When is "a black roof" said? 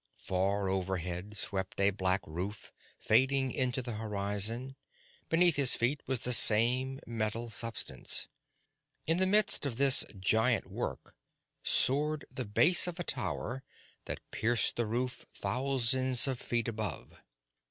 1.79-2.71